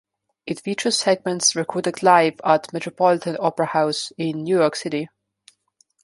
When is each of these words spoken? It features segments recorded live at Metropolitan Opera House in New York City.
It 0.47 0.59
features 0.59 0.97
segments 0.97 1.55
recorded 1.55 2.01
live 2.01 2.41
at 2.43 2.73
Metropolitan 2.73 3.37
Opera 3.39 3.67
House 3.67 4.11
in 4.17 4.41
New 4.43 4.57
York 4.57 4.75
City. 4.75 5.09